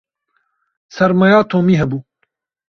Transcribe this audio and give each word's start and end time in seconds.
Sermaya 0.95 1.39
Tomî 1.51 1.75
hebû. 1.81 1.99